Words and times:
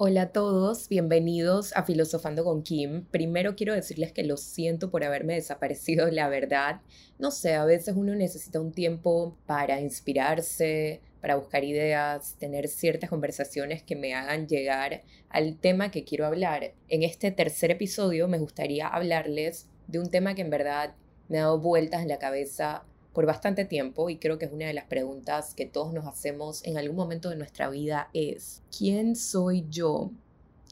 Hola 0.00 0.22
a 0.22 0.28
todos, 0.28 0.88
bienvenidos 0.88 1.72
a 1.74 1.82
Filosofando 1.82 2.44
con 2.44 2.62
Kim. 2.62 3.04
Primero 3.06 3.56
quiero 3.56 3.74
decirles 3.74 4.12
que 4.12 4.22
lo 4.22 4.36
siento 4.36 4.92
por 4.92 5.02
haberme 5.02 5.34
desaparecido, 5.34 6.08
la 6.08 6.28
verdad. 6.28 6.82
No 7.18 7.32
sé, 7.32 7.56
a 7.56 7.64
veces 7.64 7.96
uno 7.96 8.14
necesita 8.14 8.60
un 8.60 8.70
tiempo 8.70 9.36
para 9.44 9.80
inspirarse, 9.80 11.00
para 11.20 11.34
buscar 11.34 11.64
ideas, 11.64 12.36
tener 12.38 12.68
ciertas 12.68 13.10
conversaciones 13.10 13.82
que 13.82 13.96
me 13.96 14.14
hagan 14.14 14.46
llegar 14.46 15.02
al 15.30 15.58
tema 15.58 15.90
que 15.90 16.04
quiero 16.04 16.26
hablar. 16.26 16.74
En 16.88 17.02
este 17.02 17.32
tercer 17.32 17.72
episodio 17.72 18.28
me 18.28 18.38
gustaría 18.38 18.86
hablarles 18.86 19.66
de 19.88 19.98
un 19.98 20.12
tema 20.12 20.36
que 20.36 20.42
en 20.42 20.50
verdad 20.50 20.94
me 21.28 21.38
ha 21.38 21.42
dado 21.42 21.58
vueltas 21.58 22.02
en 22.02 22.08
la 22.08 22.20
cabeza 22.20 22.84
por 23.18 23.26
bastante 23.26 23.64
tiempo 23.64 24.10
y 24.10 24.18
creo 24.18 24.38
que 24.38 24.44
es 24.44 24.52
una 24.52 24.66
de 24.66 24.74
las 24.74 24.84
preguntas 24.84 25.52
que 25.52 25.66
todos 25.66 25.92
nos 25.92 26.06
hacemos 26.06 26.64
en 26.64 26.78
algún 26.78 26.94
momento 26.94 27.30
de 27.30 27.34
nuestra 27.34 27.68
vida 27.68 28.10
es, 28.14 28.62
¿quién 28.70 29.16
soy 29.16 29.66
yo? 29.68 30.12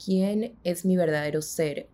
¿Quién 0.05 0.57
es 0.63 0.85
mi 0.85 0.97
verdadero 0.97 1.43
ser? 1.43 1.89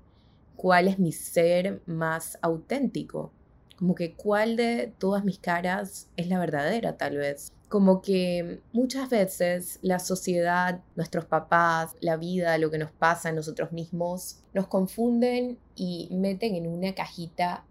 ¿Cuál 0.55 0.89
es 0.89 0.99
mi 0.99 1.11
ser 1.11 1.81
más 1.87 2.37
auténtico? 2.43 3.33
Como 3.79 3.95
que 3.95 4.13
cuál 4.13 4.57
de 4.57 4.93
todas 4.99 5.25
mis 5.25 5.39
caras 5.39 6.11
es 6.19 6.29
la 6.29 6.39
verdadera 6.39 6.99
tal 6.99 7.17
vez. 7.17 7.51
Como 7.71 8.03
que 8.03 8.61
muchas 8.75 9.09
veces 9.09 9.79
la 9.81 10.01
sociedad, 10.01 10.83
nuestros 10.97 11.25
papás, 11.25 11.97
la 12.01 12.19
vida, 12.19 12.59
lo 12.59 12.71
que 12.71 12.77
nos 12.77 12.93
pasa 12.93 13.31
a 13.31 13.33
nosotros 13.33 13.73
mismos, 13.73 14.43
nos 14.53 14.67
confunden 14.67 15.59
y 15.75 16.11
meten 16.13 16.57
en 16.57 16.67
una 16.67 16.95
cajita 16.95 17.65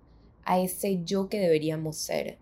a 0.46 0.60
ese 0.60 1.04
yo 1.04 1.30
que 1.30 1.40
deberíamos 1.40 1.96
ser 1.98 2.40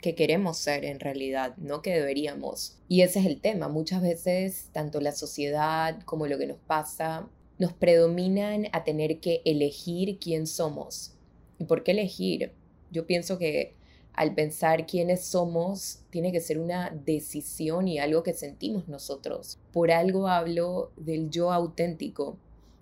que 0.00 0.14
queremos 0.14 0.58
ser 0.58 0.84
en 0.84 1.00
realidad, 1.00 1.56
no 1.56 1.82
que 1.82 1.90
deberíamos. 1.90 2.78
Y 2.88 3.02
ese 3.02 3.20
es 3.20 3.26
el 3.26 3.40
tema. 3.40 3.68
Muchas 3.68 4.02
veces, 4.02 4.68
tanto 4.72 5.00
la 5.00 5.12
sociedad 5.12 6.00
como 6.04 6.26
lo 6.26 6.38
que 6.38 6.46
nos 6.46 6.58
pasa, 6.58 7.28
nos 7.58 7.72
predominan 7.72 8.66
a 8.72 8.84
tener 8.84 9.20
que 9.20 9.42
elegir 9.44 10.18
quién 10.18 10.46
somos. 10.46 11.14
¿Y 11.58 11.64
por 11.64 11.82
qué 11.82 11.92
elegir? 11.92 12.52
Yo 12.90 13.06
pienso 13.06 13.38
que 13.38 13.74
al 14.12 14.34
pensar 14.34 14.86
quiénes 14.86 15.24
somos, 15.24 16.00
tiene 16.10 16.32
que 16.32 16.40
ser 16.40 16.58
una 16.58 16.90
decisión 16.90 17.86
y 17.86 17.98
algo 17.98 18.22
que 18.22 18.32
sentimos 18.32 18.88
nosotros. 18.88 19.58
Por 19.72 19.90
algo 19.90 20.28
hablo 20.28 20.90
del 20.96 21.28
yo 21.30 21.52
auténtico, 21.52 22.38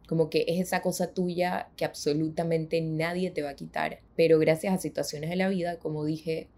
como 0.06 0.30
que 0.30 0.44
es 0.46 0.60
esa 0.60 0.80
cosa 0.80 1.12
tuya 1.12 1.70
que 1.76 1.84
absolutamente 1.84 2.80
nadie 2.80 3.32
te 3.32 3.42
va 3.42 3.50
a 3.50 3.56
quitar. 3.56 4.00
Pero 4.14 4.38
gracias 4.38 4.72
a 4.72 4.78
situaciones 4.78 5.28
de 5.28 5.36
la 5.36 5.48
vida, 5.48 5.78
como 5.80 6.04
dije, 6.04 6.48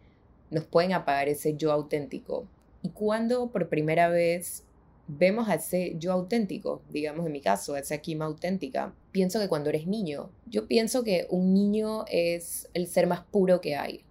nos 0.51 0.65
pueden 0.65 0.93
apagar 0.93 1.29
ese 1.29 1.57
yo 1.57 1.73
auténtico. 1.73 2.47
Y 2.83 2.91
cuando 2.91 3.51
por 3.51 3.69
primera 3.69 4.09
vez 4.09 4.65
vemos 5.09 5.49
a 5.49 5.55
ese 5.55 5.97
yo 5.99 6.13
auténtico, 6.13 6.83
digamos 6.91 7.27
en 7.27 7.33
mi 7.33 7.41
caso, 7.41 7.75
a 7.75 7.81
esa 7.81 7.99
Kim 7.99 8.23
auténtica, 8.23 8.95
pienso 9.13 9.41
que 9.41 9.49
cuando 9.49 9.71
eres 9.71 9.87
niño, 9.87 10.31
yo 10.47 10.67
pienso 10.67 11.05
que 11.05 11.27
un 11.31 11.55
niño 11.55 12.05
es 12.09 12.69
el 12.75 12.87
ser 12.87 13.07
más 13.07 13.23
puro 13.23 13.61
que 13.61 13.77
hay. 13.77 14.05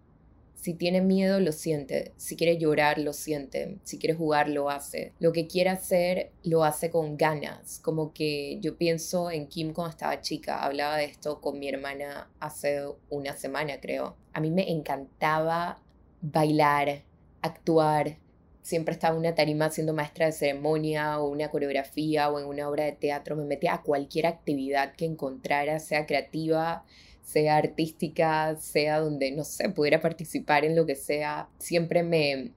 Si 0.65 0.73
tiene 0.73 0.99
miedo, 1.01 1.39
lo 1.39 1.51
siente. 1.51 2.11
Si 2.17 2.35
quiere 2.35 2.57
llorar, 2.57 2.97
lo 2.97 3.13
siente. 3.13 3.77
Si 3.83 3.99
quiere 3.99 4.15
jugar, 4.15 4.49
lo 4.49 4.71
hace. 4.71 5.13
Lo 5.19 5.31
que 5.31 5.45
quiere 5.45 5.69
hacer, 5.69 6.31
lo 6.41 6.63
hace 6.63 6.89
con 6.89 7.17
ganas. 7.17 7.79
Como 7.83 8.13
que 8.13 8.57
yo 8.61 8.75
pienso 8.75 9.29
en 9.29 9.45
Kim 9.45 9.73
cuando 9.73 9.91
estaba 9.91 10.21
chica. 10.21 10.63
Hablaba 10.63 10.97
de 10.97 11.05
esto 11.05 11.39
con 11.39 11.59
mi 11.59 11.69
hermana 11.69 12.31
hace 12.39 12.81
una 13.11 13.37
semana, 13.37 13.79
creo. 13.79 14.15
A 14.33 14.41
mí 14.41 14.49
me 14.49 14.71
encantaba 14.71 15.83
bailar, 16.31 17.03
actuar. 17.41 18.17
Siempre 18.61 18.93
estaba 18.93 19.13
en 19.13 19.19
una 19.19 19.35
tarima 19.35 19.69
siendo 19.69 19.93
maestra 19.93 20.25
de 20.25 20.31
ceremonia 20.31 21.19
o 21.19 21.29
una 21.29 21.49
coreografía 21.49 22.29
o 22.29 22.39
en 22.39 22.45
una 22.45 22.67
obra 22.67 22.85
de 22.85 22.93
teatro. 22.93 23.35
Me 23.35 23.45
metía 23.45 23.75
a 23.75 23.81
cualquier 23.83 24.25
actividad 24.25 24.95
que 24.95 25.05
encontrara, 25.05 25.79
sea 25.79 26.05
creativa, 26.05 26.83
sea 27.23 27.57
artística, 27.57 28.55
sea 28.55 28.99
donde, 28.99 29.31
no 29.31 29.43
sé, 29.43 29.69
pudiera 29.69 30.01
participar 30.01 30.65
en 30.65 30.75
lo 30.75 30.85
que 30.85 30.95
sea. 30.95 31.47
Siempre 31.59 32.01
me 32.01 32.51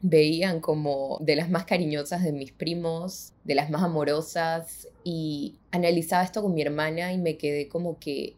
veían 0.00 0.60
como 0.60 1.18
de 1.22 1.34
las 1.34 1.48
más 1.48 1.64
cariñosas 1.64 2.22
de 2.22 2.32
mis 2.32 2.52
primos, 2.52 3.32
de 3.44 3.54
las 3.54 3.70
más 3.70 3.82
amorosas 3.82 4.86
y 5.02 5.58
analizaba 5.70 6.24
esto 6.24 6.42
con 6.42 6.52
mi 6.52 6.60
hermana 6.60 7.14
y 7.14 7.18
me 7.18 7.38
quedé 7.38 7.68
como 7.68 7.98
que 7.98 8.36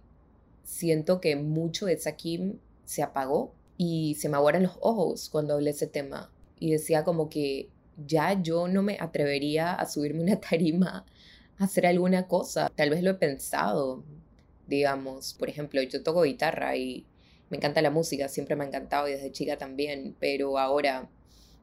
siento 0.63 1.21
que 1.21 1.35
mucho 1.35 1.87
de 1.87 1.95
esa 1.95 2.13
Kim 2.13 2.59
se 2.85 3.03
apagó 3.03 3.53
y 3.77 4.15
se 4.15 4.29
me 4.29 4.37
aguaron 4.37 4.65
los 4.65 4.79
ojos 4.81 5.29
cuando 5.29 5.55
hablé 5.55 5.71
ese 5.71 5.87
tema 5.87 6.31
y 6.59 6.73
decía 6.73 7.05
como 7.05 7.29
que 7.29 7.69
ya 8.07 8.41
yo 8.41 8.69
no 8.69 8.83
me 8.83 8.97
atrevería 9.01 9.75
a 9.75 9.87
subirme 9.87 10.23
una 10.23 10.41
tarima 10.41 11.07
a 11.59 11.65
hacer 11.65 11.87
alguna 11.87 12.27
cosa. 12.27 12.71
Tal 12.75 12.91
vez 12.91 13.03
lo 13.03 13.13
he 13.13 13.15
pensado, 13.15 14.05
digamos. 14.67 15.35
Por 15.35 15.49
ejemplo, 15.49 15.83
yo 15.83 16.03
toco 16.03 16.23
guitarra 16.23 16.77
y 16.77 17.07
me 17.49 17.57
encanta 17.59 17.81
la 17.83 17.91
música, 17.91 18.29
siempre 18.29 18.57
me 18.57 18.65
ha 18.65 18.69
encantado 18.69 19.09
y 19.09 19.13
desde 19.13 19.33
chica 19.33 19.57
también, 19.57 20.17
pero 20.19 20.59
ahora 20.59 21.09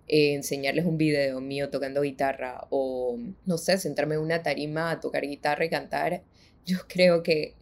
eh, 0.07 0.33
enseñarles 0.33 0.85
un 0.85 0.97
video 0.97 1.41
mío 1.41 1.69
tocando 1.69 2.01
guitarra 2.01 2.67
o, 2.69 3.17
no 3.45 3.57
sé, 3.57 3.77
sentarme 3.77 4.15
en 4.15 4.21
una 4.21 4.43
tarima 4.43 4.91
a 4.91 4.99
tocar 4.99 5.23
guitarra 5.23 5.65
y 5.65 5.69
cantar, 5.69 6.23
yo 6.65 6.79
creo 6.87 7.21
que 7.23 7.55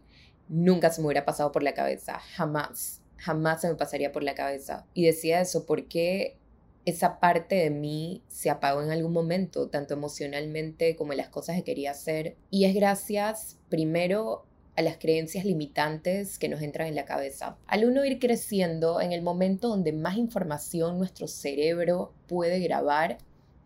nunca 0.48 0.90
se 0.90 1.00
me 1.00 1.08
hubiera 1.08 1.24
pasado 1.24 1.50
por 1.52 1.62
la 1.62 1.74
cabeza, 1.74 2.18
jamás 2.36 3.01
jamás 3.22 3.60
se 3.60 3.68
me 3.68 3.76
pasaría 3.76 4.10
por 4.10 4.24
la 4.24 4.34
cabeza. 4.34 4.84
Y 4.94 5.06
decía 5.06 5.40
eso 5.40 5.64
porque 5.64 6.36
esa 6.84 7.20
parte 7.20 7.54
de 7.54 7.70
mí 7.70 8.22
se 8.26 8.50
apagó 8.50 8.82
en 8.82 8.90
algún 8.90 9.12
momento, 9.12 9.68
tanto 9.68 9.94
emocionalmente 9.94 10.96
como 10.96 11.12
en 11.12 11.18
las 11.18 11.28
cosas 11.28 11.56
que 11.56 11.62
quería 11.62 11.92
hacer. 11.92 12.36
Y 12.50 12.64
es 12.64 12.74
gracias, 12.74 13.58
primero, 13.68 14.44
a 14.76 14.82
las 14.82 14.96
creencias 14.96 15.44
limitantes 15.44 16.38
que 16.38 16.48
nos 16.48 16.62
entran 16.62 16.88
en 16.88 16.96
la 16.96 17.04
cabeza. 17.04 17.56
Al 17.66 17.84
uno 17.84 18.04
ir 18.04 18.18
creciendo, 18.18 19.00
en 19.00 19.12
el 19.12 19.22
momento 19.22 19.68
donde 19.68 19.92
más 19.92 20.16
información 20.16 20.98
nuestro 20.98 21.28
cerebro 21.28 22.12
puede 22.26 22.58
grabar, 22.58 23.18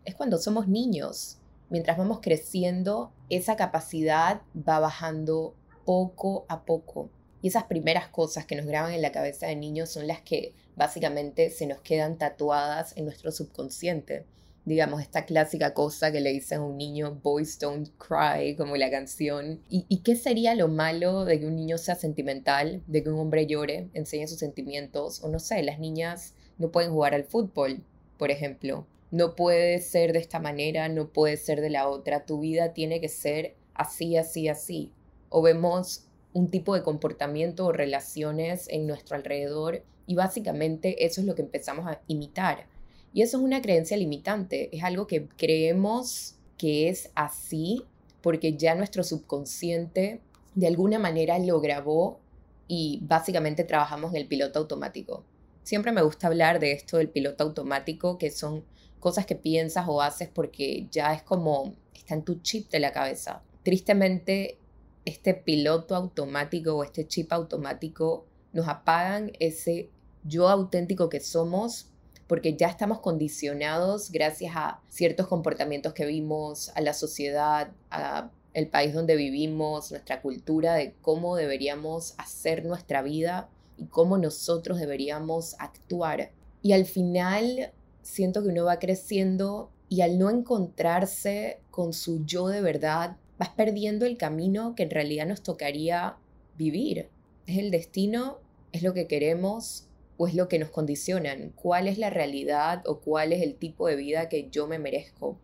es 0.05 0.13
cuando 0.13 0.37
somos 0.37 0.67
niños. 0.67 1.39
Mientras 1.69 1.97
vamos 1.97 2.19
creciendo, 2.21 3.11
esa 3.29 3.55
capacidad 3.55 4.41
va 4.55 4.79
bajando 4.79 5.55
poco 5.83 6.45
a 6.47 6.63
poco. 6.63 7.09
Y 7.41 7.49
esas 7.49 7.65
primeras 7.65 8.07
cosas 8.07 8.45
que 8.45 8.55
nos 8.55 8.65
graban 8.65 8.93
en 8.93 9.01
la 9.01 9.11
cabeza 9.11 9.47
de 9.47 9.55
niños 9.55 9.89
son 9.89 10.07
las 10.07 10.21
que 10.21 10.53
básicamente 10.75 11.49
se 11.49 11.67
nos 11.67 11.81
quedan 11.81 12.17
tatuadas 12.17 12.95
en 12.97 13.05
nuestro 13.05 13.31
subconsciente. 13.31 14.25
Digamos, 14.65 15.01
esta 15.01 15.25
clásica 15.25 15.73
cosa 15.73 16.11
que 16.11 16.19
le 16.19 16.33
dicen 16.33 16.59
a 16.59 16.65
un 16.65 16.77
niño, 16.77 17.19
boys 17.23 17.57
don't 17.57 17.89
cry, 17.97 18.55
como 18.55 18.75
la 18.75 18.91
canción. 18.91 19.61
¿Y, 19.69 19.85
¿Y 19.87 19.99
qué 19.99 20.15
sería 20.15 20.55
lo 20.55 20.67
malo 20.67 21.23
de 21.23 21.39
que 21.39 21.45
un 21.45 21.55
niño 21.55 21.77
sea 21.77 21.95
sentimental, 21.95 22.83
de 22.85 23.01
que 23.01 23.09
un 23.09 23.19
hombre 23.19 23.45
llore, 23.45 23.89
enseñe 23.93 24.27
sus 24.27 24.39
sentimientos? 24.39 25.23
O 25.23 25.29
no 25.29 25.39
sé, 25.39 25.63
las 25.63 25.79
niñas 25.79 26.33
no 26.57 26.71
pueden 26.71 26.91
jugar 26.91 27.13
al 27.13 27.23
fútbol, 27.23 27.81
por 28.17 28.29
ejemplo. 28.29 28.85
No 29.09 29.35
puede 29.35 29.79
ser 29.79 30.11
de 30.11 30.19
esta 30.19 30.39
manera, 30.39 30.89
no 30.89 31.13
puede 31.13 31.37
ser 31.37 31.61
de 31.61 31.69
la 31.69 31.87
otra. 31.87 32.25
Tu 32.25 32.39
vida 32.39 32.73
tiene 32.73 32.99
que 32.99 33.09
ser 33.09 33.55
así, 33.73 34.17
así, 34.17 34.49
así. 34.49 34.91
O 35.29 35.41
vemos 35.41 36.06
un 36.37 36.51
tipo 36.51 36.75
de 36.75 36.83
comportamiento 36.83 37.65
o 37.65 37.71
relaciones 37.71 38.67
en 38.69 38.85
nuestro 38.85 39.15
alrededor 39.15 39.83
y 40.05 40.13
básicamente 40.13 41.03
eso 41.03 41.19
es 41.19 41.25
lo 41.25 41.33
que 41.33 41.41
empezamos 41.41 41.87
a 41.87 41.99
imitar. 42.05 42.67
Y 43.11 43.23
eso 43.23 43.37
es 43.37 43.43
una 43.43 43.59
creencia 43.59 43.97
limitante, 43.97 44.69
es 44.71 44.83
algo 44.83 45.07
que 45.07 45.27
creemos 45.29 46.35
que 46.55 46.89
es 46.89 47.09
así 47.15 47.83
porque 48.21 48.55
ya 48.55 48.75
nuestro 48.75 49.03
subconsciente 49.03 50.21
de 50.53 50.67
alguna 50.67 50.99
manera 50.99 51.39
lo 51.39 51.59
grabó 51.59 52.19
y 52.67 52.99
básicamente 53.01 53.63
trabajamos 53.63 54.11
en 54.11 54.21
el 54.21 54.27
piloto 54.27 54.59
automático. 54.59 55.23
Siempre 55.63 55.91
me 55.91 56.03
gusta 56.03 56.27
hablar 56.27 56.59
de 56.59 56.71
esto 56.71 56.97
del 56.97 57.09
piloto 57.09 57.43
automático, 57.43 58.19
que 58.19 58.29
son 58.29 58.63
cosas 58.99 59.25
que 59.25 59.35
piensas 59.35 59.85
o 59.87 60.03
haces 60.03 60.29
porque 60.29 60.87
ya 60.91 61.15
es 61.15 61.23
como 61.23 61.73
está 61.95 62.13
en 62.13 62.23
tu 62.23 62.35
chip 62.41 62.69
de 62.69 62.79
la 62.79 62.91
cabeza. 62.91 63.41
Tristemente, 63.63 64.59
este 65.07 65.33
piloto 65.33 65.95
automático 65.95 66.75
o 66.75 66.83
este 66.83 67.07
chip 67.07 67.31
automático 67.31 68.25
nos 68.51 68.67
apagan 68.67 69.31
ese 69.39 69.89
yo 70.23 70.49
auténtico 70.49 71.07
que 71.07 71.21
somos 71.21 71.89
porque 72.27 72.57
ya 72.57 72.67
estamos 72.67 72.99
condicionados 72.99 74.11
gracias 74.11 74.53
a 74.57 74.81
ciertos 74.89 75.27
comportamientos 75.27 75.93
que 75.93 76.05
vimos, 76.05 76.71
a 76.75 76.81
la 76.81 76.91
sociedad, 76.91 77.71
a 77.89 78.29
el 78.53 78.67
país 78.67 78.93
donde 78.93 79.15
vivimos, 79.15 79.91
nuestra 79.91 80.21
cultura 80.21 80.73
de 80.73 80.93
cómo 81.01 81.37
deberíamos 81.37 82.13
hacer 82.17 82.65
nuestra 82.65 83.01
vida 83.01 83.49
y 83.77 83.85
cómo 83.85 84.17
nosotros 84.17 84.77
deberíamos 84.77 85.55
actuar. 85.59 86.31
Y 86.61 86.73
al 86.73 86.85
final 86.85 87.71
siento 88.01 88.43
que 88.43 88.49
uno 88.49 88.65
va 88.65 88.79
creciendo 88.79 89.71
y 89.87 90.01
al 90.01 90.19
no 90.19 90.29
encontrarse 90.29 91.61
con 91.71 91.93
su 91.93 92.25
yo 92.25 92.49
de 92.49 92.59
verdad, 92.59 93.15
vas 93.37 93.49
perdiendo 93.49 94.05
el 94.05 94.17
camino 94.17 94.75
que 94.75 94.83
en 94.83 94.91
realidad 94.91 95.27
nos 95.27 95.43
tocaría 95.43 96.17
vivir. 96.57 97.09
¿Es 97.45 97.57
el 97.57 97.71
destino? 97.71 98.39
¿Es 98.71 98.83
lo 98.83 98.93
que 98.93 99.07
queremos? 99.07 99.87
¿O 100.17 100.27
es 100.27 100.33
lo 100.33 100.47
que 100.47 100.59
nos 100.59 100.69
condicionan? 100.69 101.53
¿Cuál 101.55 101.87
es 101.87 101.97
la 101.97 102.09
realidad 102.09 102.83
o 102.87 102.99
cuál 102.99 103.33
es 103.33 103.41
el 103.41 103.55
tipo 103.55 103.87
de 103.87 103.95
vida 103.95 104.29
que 104.29 104.49
yo 104.49 104.67
me 104.67 104.79
merezco? 104.79 105.37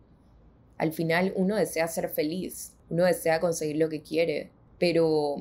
Al 0.76 0.92
final 0.92 1.32
uno 1.36 1.56
desea 1.56 1.86
ser 1.86 2.08
feliz, 2.08 2.72
uno 2.90 3.04
desea 3.04 3.40
conseguir 3.40 3.76
lo 3.76 3.88
que 3.88 4.02
quiere, 4.02 4.50
pero 4.78 5.36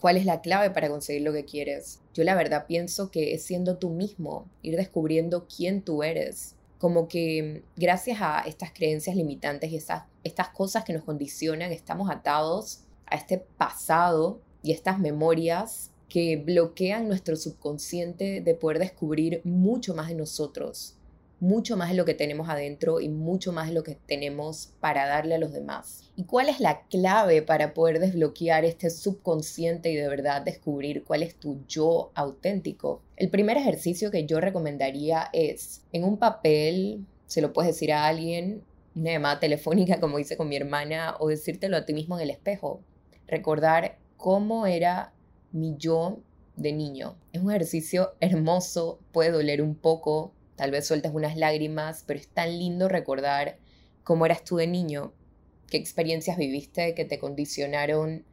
¿cuál 0.00 0.16
es 0.16 0.24
la 0.24 0.40
clave 0.40 0.70
para 0.70 0.88
conseguir 0.88 1.22
lo 1.22 1.32
que 1.34 1.44
quieres? 1.44 2.00
Yo 2.14 2.24
la 2.24 2.34
verdad 2.34 2.66
pienso 2.66 3.10
que 3.10 3.34
es 3.34 3.42
siendo 3.42 3.76
tú 3.76 3.90
mismo, 3.90 4.48
ir 4.62 4.76
descubriendo 4.76 5.46
quién 5.46 5.82
tú 5.82 6.02
eres. 6.02 6.54
Como 6.78 7.08
que 7.08 7.64
gracias 7.76 8.18
a 8.20 8.40
estas 8.40 8.72
creencias 8.72 9.16
limitantes 9.16 9.70
y 9.70 9.76
estas, 9.76 10.04
estas 10.24 10.50
cosas 10.50 10.84
que 10.84 10.92
nos 10.92 11.04
condicionan, 11.04 11.72
estamos 11.72 12.10
atados 12.10 12.84
a 13.06 13.16
este 13.16 13.38
pasado 13.38 14.40
y 14.62 14.72
estas 14.72 14.98
memorias 14.98 15.90
que 16.08 16.36
bloquean 16.36 17.08
nuestro 17.08 17.36
subconsciente 17.36 18.40
de 18.40 18.54
poder 18.54 18.78
descubrir 18.78 19.40
mucho 19.44 19.94
más 19.94 20.08
de 20.08 20.14
nosotros, 20.14 20.97
mucho 21.40 21.76
más 21.76 21.90
de 21.90 21.94
lo 21.94 22.04
que 22.04 22.14
tenemos 22.14 22.48
adentro 22.48 23.00
y 23.00 23.08
mucho 23.08 23.52
más 23.52 23.68
de 23.68 23.74
lo 23.74 23.82
que 23.82 23.94
tenemos 23.94 24.72
para 24.80 25.06
darle 25.06 25.36
a 25.36 25.38
los 25.38 25.52
demás. 25.52 26.10
¿Y 26.16 26.24
cuál 26.24 26.48
es 26.48 26.60
la 26.60 26.82
clave 26.88 27.42
para 27.42 27.74
poder 27.74 28.00
desbloquear 28.00 28.64
este 28.64 28.90
subconsciente 28.90 29.90
y 29.90 29.96
de 29.96 30.08
verdad 30.08 30.42
descubrir 30.42 31.04
cuál 31.04 31.22
es 31.22 31.36
tu 31.36 31.64
yo 31.68 32.10
auténtico? 32.14 33.02
El 33.16 33.30
primer 33.30 33.56
ejercicio 33.56 34.10
que 34.10 34.26
yo 34.26 34.40
recomendaría 34.40 35.28
es 35.32 35.84
en 35.92 36.04
un 36.04 36.18
papel, 36.18 37.06
se 37.26 37.40
lo 37.40 37.52
puedes 37.52 37.74
decir 37.74 37.92
a 37.92 38.06
alguien, 38.06 38.64
una 38.96 39.12
llamada 39.12 39.38
telefónica 39.38 40.00
como 40.00 40.18
hice 40.18 40.36
con 40.36 40.48
mi 40.48 40.56
hermana 40.56 41.14
o 41.20 41.28
decírtelo 41.28 41.76
a 41.76 41.84
ti 41.84 41.94
mismo 41.94 42.16
en 42.16 42.22
el 42.22 42.30
espejo. 42.30 42.80
Recordar 43.28 43.98
cómo 44.16 44.66
era 44.66 45.12
mi 45.52 45.76
yo 45.78 46.18
de 46.56 46.72
niño. 46.72 47.16
Es 47.32 47.42
un 47.42 47.50
ejercicio 47.50 48.14
hermoso, 48.20 48.98
puede 49.12 49.30
doler 49.30 49.62
un 49.62 49.76
poco, 49.76 50.32
tal 50.58 50.72
vez 50.72 50.88
sueltas 50.88 51.14
unas 51.14 51.36
lágrimas, 51.36 52.02
pero 52.04 52.18
es 52.18 52.26
tan 52.26 52.58
lindo 52.58 52.88
recordar 52.88 53.58
cómo 54.02 54.26
eras 54.26 54.42
tú 54.42 54.56
de 54.56 54.66
niño, 54.66 55.12
qué 55.68 55.76
experiencias 55.76 56.36
viviste 56.36 56.94
que 56.94 57.04
te 57.04 57.20
condicionaron 57.20 58.24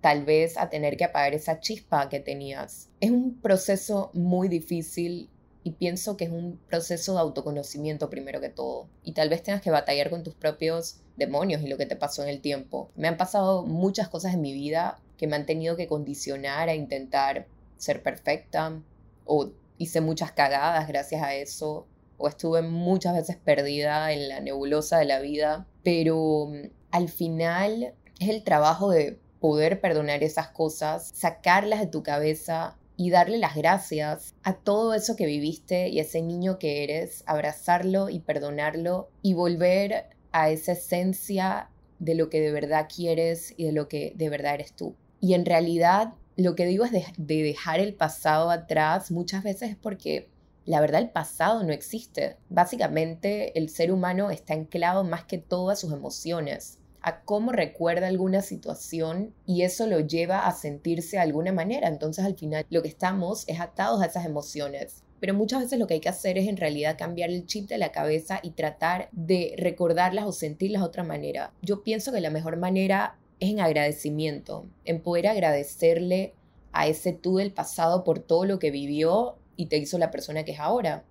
tal 0.00 0.24
vez 0.24 0.58
a 0.58 0.70
tener 0.70 0.96
que 0.96 1.04
apagar 1.04 1.34
esa 1.34 1.60
chispa 1.60 2.08
que 2.08 2.18
tenías. 2.18 2.90
Es 2.98 3.12
un 3.12 3.40
proceso 3.40 4.10
muy 4.12 4.48
difícil 4.48 5.30
y 5.62 5.72
pienso 5.72 6.16
que 6.16 6.24
es 6.24 6.30
un 6.30 6.58
proceso 6.68 7.14
de 7.14 7.20
autoconocimiento 7.20 8.10
primero 8.10 8.40
que 8.40 8.48
todo. 8.48 8.88
Y 9.04 9.12
tal 9.12 9.28
vez 9.28 9.44
tengas 9.44 9.62
que 9.62 9.70
batallar 9.70 10.10
con 10.10 10.24
tus 10.24 10.34
propios 10.34 11.00
demonios 11.16 11.62
y 11.62 11.68
lo 11.68 11.76
que 11.76 11.86
te 11.86 11.94
pasó 11.94 12.24
en 12.24 12.28
el 12.28 12.40
tiempo. 12.40 12.90
Me 12.96 13.06
han 13.06 13.16
pasado 13.16 13.64
muchas 13.64 14.08
cosas 14.08 14.34
en 14.34 14.40
mi 14.40 14.52
vida 14.52 15.00
que 15.16 15.28
me 15.28 15.36
han 15.36 15.46
tenido 15.46 15.76
que 15.76 15.86
condicionar 15.86 16.68
a 16.68 16.74
intentar 16.74 17.46
ser 17.76 18.02
perfecta 18.02 18.82
o 19.24 19.52
hice 19.78 20.00
muchas 20.00 20.32
cagadas 20.32 20.88
gracias 20.88 21.22
a 21.22 21.34
eso 21.34 21.86
o 22.18 22.28
estuve 22.28 22.62
muchas 22.62 23.14
veces 23.14 23.36
perdida 23.36 24.12
en 24.12 24.28
la 24.28 24.40
nebulosa 24.40 24.98
de 24.98 25.06
la 25.06 25.20
vida, 25.20 25.66
pero 25.82 26.46
mm, 26.48 26.70
al 26.90 27.08
final 27.08 27.94
es 28.18 28.28
el 28.28 28.42
trabajo 28.42 28.90
de 28.90 29.20
poder 29.40 29.80
perdonar 29.80 30.22
esas 30.22 30.48
cosas, 30.48 31.10
sacarlas 31.14 31.80
de 31.80 31.86
tu 31.86 32.02
cabeza 32.02 32.76
y 32.96 33.10
darle 33.10 33.38
las 33.38 33.54
gracias 33.54 34.34
a 34.42 34.54
todo 34.54 34.92
eso 34.94 35.14
que 35.14 35.26
viviste 35.26 35.88
y 35.88 36.00
a 36.00 36.02
ese 36.02 36.20
niño 36.20 36.58
que 36.58 36.82
eres, 36.82 37.22
abrazarlo 37.26 38.10
y 38.10 38.18
perdonarlo 38.18 39.08
y 39.22 39.34
volver 39.34 40.06
a 40.32 40.50
esa 40.50 40.72
esencia 40.72 41.70
de 42.00 42.16
lo 42.16 42.28
que 42.28 42.40
de 42.40 42.50
verdad 42.50 42.88
quieres 42.92 43.54
y 43.56 43.64
de 43.64 43.72
lo 43.72 43.88
que 43.88 44.12
de 44.16 44.28
verdad 44.28 44.54
eres 44.54 44.72
tú. 44.72 44.96
Y 45.20 45.34
en 45.34 45.44
realidad 45.44 46.14
lo 46.38 46.54
que 46.54 46.66
digo 46.66 46.84
es 46.84 46.92
de, 46.92 47.04
dejar 47.16 47.80
el 47.80 47.94
pasado 47.94 48.50
atrás 48.50 49.10
muchas 49.10 49.42
veces 49.42 49.70
es 49.70 49.76
porque 49.76 50.30
la 50.64 50.80
verdad 50.80 51.00
el 51.00 51.10
pasado 51.10 51.64
no 51.64 51.72
existe. 51.72 52.36
Básicamente 52.48 53.58
el 53.58 53.68
ser 53.68 53.90
humano 53.90 54.30
está 54.30 54.54
anclado 54.54 55.02
más 55.02 55.24
que 55.24 55.38
todo 55.38 55.70
a 55.70 55.76
sus 55.76 55.92
emociones, 55.92 56.78
a 57.00 57.22
cómo 57.22 57.50
recuerda 57.50 58.06
alguna 58.06 58.40
situación 58.40 59.34
y 59.46 59.62
eso 59.62 59.88
lo 59.88 59.98
lleva 59.98 60.46
a 60.46 60.52
sentirse 60.52 61.16
de 61.16 61.22
alguna 61.22 61.52
manera. 61.52 61.88
Entonces 61.88 62.24
al 62.24 62.36
final 62.36 62.64
lo 62.70 62.82
que 62.82 62.88
estamos 62.88 63.42
es 63.48 63.58
atados 63.58 64.00
a 64.00 64.06
esas 64.06 64.24
emociones. 64.24 65.02
Pero 65.18 65.34
muchas 65.34 65.62
veces 65.62 65.80
lo 65.80 65.88
que 65.88 65.94
hay 65.94 66.00
que 66.00 66.08
hacer 66.08 66.38
es 66.38 66.46
en 66.46 66.56
realidad 66.56 66.96
cambiar 66.96 67.30
el 67.30 67.46
chip 67.46 67.68
de 67.68 67.78
la 67.78 67.90
cabeza 67.90 68.38
y 68.44 68.50
tratar 68.52 69.08
de 69.10 69.56
recordarlas 69.58 70.26
o 70.26 70.30
sentirlas 70.30 70.82
de 70.82 70.86
otra 70.86 71.02
manera. 71.02 71.52
Yo 71.62 71.82
pienso 71.82 72.12
que 72.12 72.20
la 72.20 72.30
mejor 72.30 72.56
manera 72.56 73.18
es 73.40 73.50
en 73.50 73.60
agradecimiento, 73.60 74.66
en 74.84 75.00
poder 75.00 75.28
agradecerle 75.28 76.34
a 76.72 76.86
ese 76.86 77.12
tú 77.12 77.36
del 77.36 77.52
pasado 77.52 78.04
por 78.04 78.18
todo 78.18 78.44
lo 78.44 78.58
que 78.58 78.70
vivió 78.70 79.36
y 79.56 79.66
te 79.66 79.78
hizo 79.78 79.98
la 79.98 80.10
persona 80.10 80.44
que 80.44 80.52
es 80.52 80.60
ahora, 80.60 81.04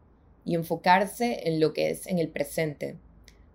y 0.45 0.55
enfocarse 0.55 1.47
en 1.47 1.59
lo 1.59 1.73
que 1.73 1.89
es 1.89 2.07
en 2.07 2.19
el 2.19 2.29
presente. 2.29 2.95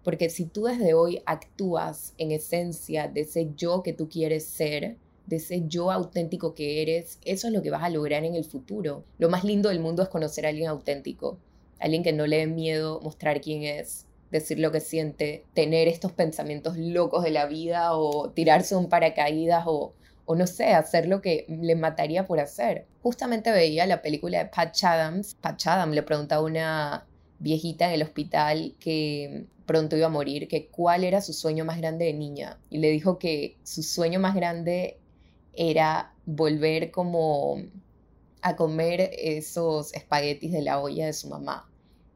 Porque 0.05 0.29
si 0.29 0.45
tú 0.45 0.65
desde 0.65 0.95
hoy 0.95 1.23
actúas 1.25 2.13
en 2.19 2.33
esencia 2.33 3.09
de 3.09 3.23
ese 3.23 3.51
yo 3.57 3.83
que 3.83 3.93
tú 3.93 4.09
quieres 4.09 4.45
ser, 4.45 4.97
de 5.27 5.37
ese 5.37 5.63
yo 5.67 5.91
auténtico 5.91 6.55
que 6.55 6.83
eres, 6.83 7.19
eso 7.25 7.47
es 7.47 7.53
lo 7.53 7.63
que 7.63 7.71
vas 7.71 7.83
a 7.83 7.89
lograr 7.89 8.25
en 8.25 8.35
el 8.35 8.45
futuro. 8.45 9.05
Lo 9.19 9.31
más 9.31 9.45
lindo 9.45 9.69
del 9.69 9.81
mundo 9.81 10.03
es 10.03 10.09
conocer 10.09 10.45
a 10.45 10.51
alguien 10.51 10.69
auténtico, 10.69 11.39
alguien 11.79 12.03
que 12.03 12.13
no 12.13 12.27
le 12.27 12.39
dé 12.39 12.47
miedo 12.47 13.01
mostrar 13.01 13.41
quién 13.41 13.63
es, 13.63 14.07
decir 14.33 14.59
lo 14.59 14.73
que 14.73 14.81
siente, 14.81 15.45
tener 15.53 15.87
estos 15.87 16.11
pensamientos 16.11 16.77
locos 16.79 17.23
de 17.23 17.31
la 17.31 17.47
vida 17.47 17.95
o 17.95 18.31
tirarse 18.31 18.75
un 18.75 18.89
paracaídas 18.89 19.65
o, 19.67 19.95
o 20.25 20.35
no 20.35 20.47
sé, 20.47 20.73
hacer 20.73 21.07
lo 21.07 21.21
que 21.21 21.45
le 21.49 21.77
mataría 21.77 22.27
por 22.27 22.41
hacer. 22.41 22.87
Justamente 23.03 23.53
veía 23.53 23.87
la 23.87 24.01
película 24.01 24.39
de 24.39 24.47
Patch 24.47 24.85
Adams. 24.85 25.37
Patch 25.41 25.67
Adams 25.67 25.95
le 25.95 26.03
preguntaba 26.03 26.41
a 26.43 26.47
una 26.47 27.07
viejita 27.39 27.89
en 27.89 27.93
el 27.93 28.03
hospital 28.03 28.75
que 28.81 29.45
pronto 29.67 29.97
iba 29.97 30.07
a 30.07 30.11
morir, 30.11 30.49
que 30.49 30.69
cuál 30.69 31.05
era 31.05 31.21
su 31.21 31.35
sueño 31.35 31.67
más 31.67 31.77
grande 31.79 32.07
de 32.07 32.15
niña. 32.15 32.59
Y 32.71 32.79
le 32.79 32.91
dijo 32.91 33.19
que 33.19 33.59
su 33.65 33.83
sueño 33.83 34.19
más 34.19 34.35
grande 34.35 34.99
era 35.53 36.15
volver 36.25 36.91
como 36.91 37.59
a 38.41 38.57
comer 38.57 39.11
esos 39.13 39.93
espaguetis 39.93 40.53
de 40.53 40.63
la 40.63 40.81
olla 40.81 41.05
de 41.05 41.13
su 41.13 41.29
mamá 41.29 41.69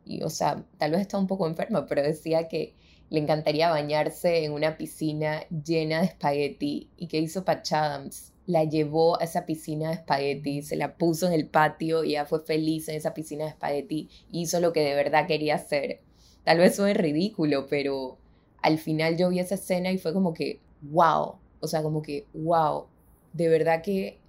y, 0.07 0.23
o 0.23 0.31
sea, 0.31 0.65
tal 0.79 0.93
vez 0.93 1.01
está 1.01 1.19
un 1.19 1.27
poco 1.27 1.47
enferma, 1.47 1.87
pero 1.87 2.03
decía 2.03 2.49
que 2.49 2.75
le 3.11 3.21
encantaría 3.21 3.71
bañarse 3.71 4.45
en 4.45 4.53
una 4.53 4.79
piscina 4.79 5.43
llena 5.49 6.01
de 6.01 6.07
espagueti 6.07 6.89
y 6.97 7.09
que 7.09 7.19
hizo 7.19 7.45
Patch 7.45 7.73
Adams. 7.73 8.33
La 8.47 8.63
llevó 8.63 9.21
a 9.21 9.25
esa 9.25 9.45
piscina 9.45 9.89
de 9.89 9.95
espagueti, 9.97 10.63
se 10.63 10.77
la 10.77 10.97
puso 10.97 11.27
en 11.27 11.33
el 11.33 11.49
patio 11.49 12.05
y 12.05 12.13
ya 12.13 12.25
fue 12.25 12.45
feliz 12.45 12.89
en 12.89 12.95
esa 12.95 13.13
piscina 13.13 13.45
de 13.45 13.51
espagueti 13.51 14.09
hizo 14.31 14.61
lo 14.61 14.73
que 14.73 14.81
de 14.81 14.95
verdad 14.95 15.27
quería 15.27 15.57
hacer. 15.57 16.01
Tal 16.45 16.59
vez 16.59 16.77
fue 16.77 16.95
ridículo, 16.95 17.67
pero 17.67 18.19
al 18.63 18.79
final 18.79 19.17
yo 19.17 19.29
vi 19.31 19.41
esa 19.41 19.57
escena 19.57 19.91
y 19.91 19.99
fue 19.99 20.13
como 20.13 20.33
que, 20.33 20.61
wow, 20.83 21.35
o 21.61 21.67
sea, 21.67 21.83
como 21.83 22.03
que, 22.03 22.27
wow, 22.35 22.87
de 23.33 23.49
verdad 23.49 23.83
que 23.83 24.21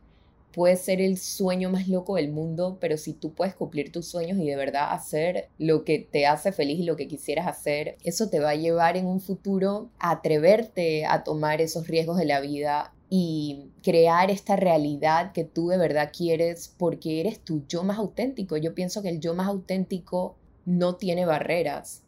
puede 0.57 0.75
ser 0.75 1.01
el 1.01 1.19
sueño 1.19 1.69
más 1.69 1.87
loco 1.87 2.15
del 2.15 2.31
mundo, 2.31 2.79
pero 2.81 2.97
si 2.97 3.13
tú 3.13 3.31
puedes 3.35 3.53
cumplir 3.53 3.91
tus 3.91 4.07
sueños 4.07 4.39
y 4.39 4.47
de 4.47 4.55
verdad 4.55 4.91
hacer 4.91 5.49
lo 5.59 5.83
que 5.83 5.99
te 5.99 6.25
hace 6.25 6.51
feliz 6.51 6.79
y 6.79 6.83
lo 6.83 6.95
que 6.95 7.07
quisieras 7.07 7.45
hacer, 7.45 7.95
eso 8.03 8.31
te 8.31 8.39
va 8.39 8.49
a 8.49 8.55
llevar 8.55 8.97
en 8.97 9.05
un 9.05 9.21
futuro 9.21 9.91
a 9.99 10.09
atreverte 10.09 11.05
a 11.05 11.23
tomar 11.23 11.61
esos 11.61 11.87
riesgos 11.87 12.17
de 12.17 12.25
la 12.25 12.39
vida 12.39 12.91
y 13.07 13.69
crear 13.83 14.31
esta 14.31 14.55
realidad 14.55 15.31
que 15.31 15.43
tú 15.43 15.67
de 15.67 15.77
verdad 15.77 16.11
quieres 16.11 16.73
porque 16.75 17.19
eres 17.19 17.39
tu 17.39 17.63
yo 17.67 17.83
más 17.83 17.99
auténtico. 17.99 18.57
Yo 18.57 18.73
pienso 18.73 19.03
que 19.03 19.09
el 19.09 19.19
yo 19.19 19.35
más 19.35 19.45
auténtico 19.45 20.37
no 20.65 20.95
tiene 20.95 21.27
barreras, 21.27 22.01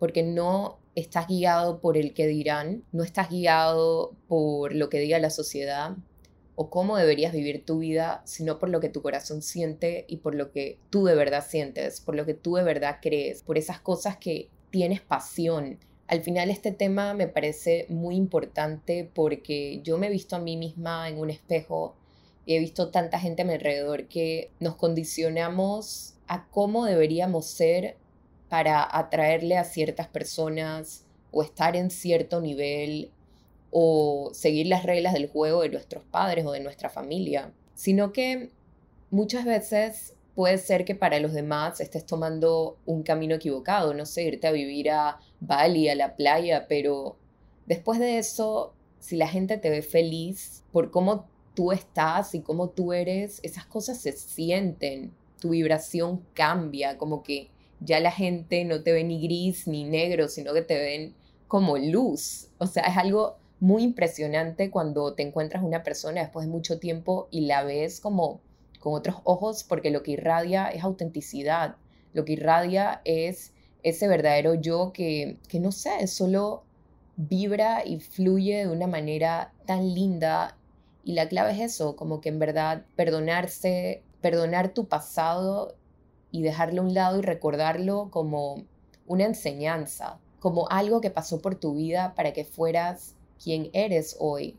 porque 0.00 0.24
no 0.24 0.80
estás 0.96 1.28
guiado 1.28 1.78
por 1.78 1.96
el 1.96 2.14
que 2.14 2.26
dirán, 2.26 2.82
no 2.90 3.04
estás 3.04 3.30
guiado 3.30 4.16
por 4.26 4.74
lo 4.74 4.88
que 4.88 4.98
diga 4.98 5.20
la 5.20 5.30
sociedad, 5.30 5.94
o 6.54 6.68
cómo 6.70 6.96
deberías 6.96 7.32
vivir 7.32 7.64
tu 7.64 7.78
vida, 7.78 8.22
sino 8.24 8.58
por 8.58 8.68
lo 8.68 8.80
que 8.80 8.88
tu 8.88 9.02
corazón 9.02 9.42
siente 9.42 10.04
y 10.08 10.18
por 10.18 10.34
lo 10.34 10.52
que 10.52 10.78
tú 10.90 11.04
de 11.04 11.14
verdad 11.14 11.44
sientes, 11.46 12.00
por 12.00 12.14
lo 12.14 12.26
que 12.26 12.34
tú 12.34 12.56
de 12.56 12.62
verdad 12.62 12.98
crees, 13.00 13.42
por 13.42 13.56
esas 13.56 13.80
cosas 13.80 14.16
que 14.18 14.48
tienes 14.70 15.00
pasión. 15.00 15.78
Al 16.08 16.20
final 16.20 16.50
este 16.50 16.72
tema 16.72 17.14
me 17.14 17.28
parece 17.28 17.86
muy 17.88 18.16
importante 18.16 19.08
porque 19.14 19.80
yo 19.82 19.96
me 19.96 20.08
he 20.08 20.10
visto 20.10 20.36
a 20.36 20.40
mí 20.40 20.56
misma 20.56 21.08
en 21.08 21.18
un 21.18 21.30
espejo 21.30 21.94
y 22.44 22.54
he 22.54 22.58
visto 22.58 22.90
tanta 22.90 23.18
gente 23.18 23.42
a 23.42 23.44
mi 23.44 23.54
alrededor 23.54 24.08
que 24.08 24.50
nos 24.60 24.76
condicionamos 24.76 26.14
a 26.26 26.46
cómo 26.48 26.84
deberíamos 26.84 27.46
ser 27.46 27.96
para 28.48 28.86
atraerle 28.98 29.56
a 29.56 29.64
ciertas 29.64 30.08
personas 30.08 31.04
o 31.30 31.42
estar 31.42 31.76
en 31.76 31.90
cierto 31.90 32.40
nivel 32.40 33.10
o 33.72 34.30
seguir 34.34 34.66
las 34.66 34.84
reglas 34.84 35.14
del 35.14 35.28
juego 35.28 35.62
de 35.62 35.70
nuestros 35.70 36.04
padres 36.04 36.44
o 36.44 36.52
de 36.52 36.60
nuestra 36.60 36.90
familia, 36.90 37.52
sino 37.74 38.12
que 38.12 38.50
muchas 39.10 39.46
veces 39.46 40.14
puede 40.34 40.58
ser 40.58 40.84
que 40.84 40.94
para 40.94 41.18
los 41.18 41.32
demás 41.32 41.80
estés 41.80 42.04
tomando 42.06 42.76
un 42.86 43.02
camino 43.02 43.34
equivocado, 43.34 43.94
no 43.94 44.06
sé, 44.06 44.24
irte 44.24 44.46
a 44.46 44.52
vivir 44.52 44.90
a 44.90 45.18
Bali, 45.40 45.88
a 45.88 45.94
la 45.94 46.16
playa, 46.16 46.66
pero 46.68 47.16
después 47.66 47.98
de 47.98 48.18
eso, 48.18 48.74
si 49.00 49.16
la 49.16 49.26
gente 49.26 49.56
te 49.56 49.70
ve 49.70 49.82
feliz 49.82 50.64
por 50.70 50.90
cómo 50.90 51.26
tú 51.54 51.72
estás 51.72 52.34
y 52.34 52.40
cómo 52.40 52.68
tú 52.68 52.92
eres, 52.92 53.40
esas 53.42 53.64
cosas 53.64 53.98
se 53.98 54.12
sienten, 54.12 55.12
tu 55.40 55.50
vibración 55.50 56.24
cambia, 56.34 56.98
como 56.98 57.22
que 57.22 57.48
ya 57.80 58.00
la 58.00 58.12
gente 58.12 58.64
no 58.64 58.82
te 58.82 58.92
ve 58.92 59.02
ni 59.02 59.20
gris 59.20 59.66
ni 59.66 59.84
negro, 59.84 60.28
sino 60.28 60.52
que 60.52 60.62
te 60.62 60.78
ven 60.78 61.14
como 61.48 61.76
luz. 61.76 62.48
O 62.58 62.66
sea, 62.66 62.84
es 62.84 62.96
algo 62.96 63.36
muy 63.62 63.84
impresionante 63.84 64.72
cuando 64.72 65.14
te 65.14 65.22
encuentras 65.22 65.62
una 65.62 65.84
persona 65.84 66.22
después 66.22 66.46
de 66.46 66.50
mucho 66.50 66.80
tiempo 66.80 67.28
y 67.30 67.42
la 67.42 67.62
ves 67.62 68.00
como 68.00 68.40
con 68.80 68.94
otros 68.94 69.18
ojos 69.22 69.62
porque 69.62 69.92
lo 69.92 70.02
que 70.02 70.10
irradia 70.10 70.66
es 70.66 70.82
autenticidad, 70.82 71.76
lo 72.12 72.24
que 72.24 72.32
irradia 72.32 73.02
es 73.04 73.52
ese 73.84 74.08
verdadero 74.08 74.54
yo 74.54 74.92
que, 74.92 75.36
que 75.46 75.60
no 75.60 75.70
sé, 75.70 76.08
solo 76.08 76.64
vibra 77.16 77.86
y 77.86 78.00
fluye 78.00 78.66
de 78.66 78.68
una 78.68 78.88
manera 78.88 79.52
tan 79.64 79.94
linda. 79.94 80.58
Y 81.04 81.12
la 81.12 81.28
clave 81.28 81.52
es 81.52 81.60
eso, 81.60 81.94
como 81.94 82.20
que 82.20 82.30
en 82.30 82.40
verdad 82.40 82.84
perdonarse, 82.96 84.02
perdonar 84.20 84.74
tu 84.74 84.88
pasado 84.88 85.76
y 86.32 86.42
dejarlo 86.42 86.82
a 86.82 86.84
un 86.86 86.94
lado 86.94 87.20
y 87.20 87.22
recordarlo 87.22 88.08
como 88.10 88.64
una 89.06 89.24
enseñanza, 89.24 90.18
como 90.40 90.68
algo 90.68 91.00
que 91.00 91.10
pasó 91.10 91.40
por 91.40 91.54
tu 91.54 91.76
vida 91.76 92.16
para 92.16 92.32
que 92.32 92.44
fueras 92.44 93.14
quien 93.42 93.70
eres 93.72 94.16
hoy. 94.18 94.58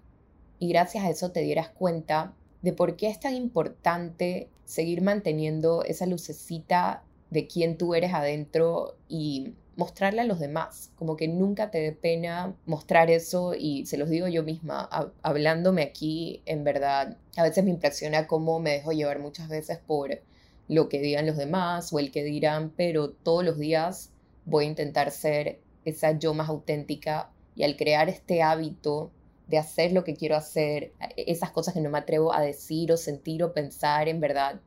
Y 0.60 0.70
gracias 0.70 1.04
a 1.04 1.10
eso 1.10 1.32
te 1.32 1.42
dieras 1.42 1.70
cuenta 1.70 2.34
de 2.62 2.74
por 2.74 2.96
qué 2.96 3.08
es 3.08 3.20
tan 3.20 3.36
importante 3.36 4.50
seguir 4.66 5.02
manteniendo 5.02 5.84
esa 5.84 6.06
lucecita 6.06 7.04
de 7.30 7.48
quién 7.48 7.78
tú 7.78 7.96
eres 7.96 8.14
adentro 8.14 8.96
y 9.10 9.54
mostrarle 9.76 10.22
a 10.22 10.26
los 10.26 10.40
demás, 10.40 10.92
como 10.96 11.18
que 11.18 11.28
nunca 11.28 11.72
te 11.72 11.80
dé 11.80 11.92
pena 11.92 12.56
mostrar 12.66 13.10
eso 13.10 13.56
y 13.58 13.86
se 13.88 13.98
los 13.98 14.10
digo 14.10 14.28
yo 14.28 14.44
misma, 14.44 14.88
hablándome 15.24 15.82
aquí, 15.82 16.42
en 16.46 16.64
verdad, 16.64 17.18
a 17.36 17.44
veces 17.44 17.64
me 17.64 17.72
impresiona 17.72 18.28
cómo 18.28 18.60
me 18.60 18.72
dejo 18.72 18.92
llevar 18.92 19.20
muchas 19.20 19.50
veces 19.50 19.80
por 19.80 20.22
lo 20.68 20.90
que 20.90 21.00
digan 21.00 21.26
los 21.26 21.38
demás 21.38 21.92
o 21.92 22.00
el 22.00 22.12
que 22.12 22.24
dirán, 22.24 22.72
pero 22.76 23.10
todos 23.10 23.44
los 23.44 23.58
días 23.58 24.12
voy 24.46 24.66
a 24.66 24.70
intentar 24.70 25.12
ser 25.12 25.60
esa 25.86 26.18
yo 26.18 26.34
más 26.34 26.50
auténtica 26.50 27.32
y 27.56 27.64
al 27.64 27.78
crear 27.78 28.10
este 28.10 28.42
hábito 28.42 29.12
de 29.48 29.58
hacer 29.58 29.92
lo 29.92 30.04
que 30.04 30.16
quiero 30.16 30.36
hacer, 30.36 30.94
esas 31.18 31.52
cosas 31.52 31.74
que 31.74 31.82
no 31.82 31.90
me 31.90 31.98
atrevo 31.98 32.34
a 32.34 32.42
decir 32.42 32.92
o 32.92 32.98
sentir 32.98 33.44
o 33.44 33.54
pensar, 33.54 34.08
en 34.08 34.20
verdad, 34.20 34.60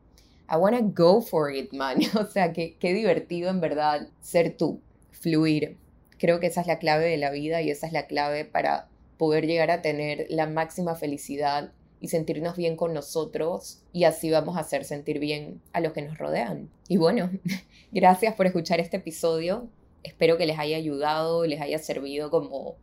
I 0.50 0.56
wanna 0.56 0.80
go 0.80 1.20
for 1.20 1.52
it, 1.52 1.72
man. 1.72 1.98
O 2.20 2.26
sea, 2.26 2.52
qué, 2.52 2.76
qué 2.78 2.92
divertido 2.92 3.50
en 3.50 3.60
verdad 3.60 4.08
ser 4.20 4.56
tú 4.56 4.80
fluir. 5.10 5.76
Creo 6.18 6.40
que 6.40 6.46
esa 6.46 6.60
es 6.60 6.66
la 6.66 6.78
clave 6.78 7.06
de 7.06 7.16
la 7.16 7.30
vida 7.30 7.62
y 7.62 7.70
esa 7.70 7.86
es 7.86 7.92
la 7.92 8.06
clave 8.06 8.44
para 8.44 8.88
poder 9.18 9.46
llegar 9.46 9.70
a 9.70 9.82
tener 9.82 10.26
la 10.28 10.46
máxima 10.46 10.94
felicidad 10.94 11.72
y 12.00 12.08
sentirnos 12.08 12.56
bien 12.56 12.76
con 12.76 12.92
nosotros 12.92 13.82
y 13.92 14.04
así 14.04 14.30
vamos 14.30 14.56
a 14.56 14.60
hacer 14.60 14.84
sentir 14.84 15.18
bien 15.18 15.60
a 15.72 15.80
los 15.80 15.92
que 15.92 16.02
nos 16.02 16.18
rodean. 16.18 16.70
Y 16.88 16.96
bueno, 16.98 17.30
gracias 17.92 18.34
por 18.34 18.46
escuchar 18.46 18.80
este 18.80 18.98
episodio. 18.98 19.68
Espero 20.06 20.38
que 20.38 20.46
les 20.46 20.58
haya 20.58 20.76
ayudado, 20.76 21.44
les 21.46 21.60
haya 21.60 21.78
servido 21.78 22.30
como 22.30 22.76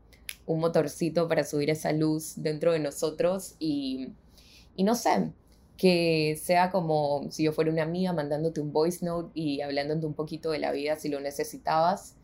un 0.45 0.59
motorcito 0.59 1.27
para 1.27 1.45
subir 1.45 1.69
esa 1.69 1.93
luz 1.93 2.33
dentro 2.35 2.73
de 2.73 2.79
nosotros 2.79 3.55
y, 3.59 4.09
y 4.75 4.83
no 4.83 4.95
sé, 4.95 5.31
que 5.77 6.37
sea 6.41 6.69
como 6.69 7.31
si 7.31 7.43
yo 7.43 7.53
fuera 7.53 7.71
una 7.71 7.83
amiga 7.83 8.13
mandándote 8.13 8.61
un 8.61 8.73
voice 8.73 9.05
note 9.05 9.31
y 9.33 9.61
hablándote 9.61 10.05
un 10.05 10.13
poquito 10.13 10.51
de 10.51 10.59
la 10.59 10.71
vida 10.71 10.97
si 10.97 11.09
lo 11.09 11.19
necesitabas 11.19 12.15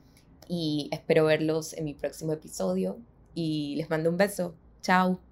y 0.48 0.90
espero 0.92 1.26
verlos 1.26 1.74
en 1.74 1.86
mi 1.86 1.94
próximo 1.94 2.34
episodio 2.34 3.00
y 3.34 3.76
les 3.78 3.90
mando 3.90 4.10
un 4.10 4.18
beso. 4.18 4.56
Chao. 4.82 5.29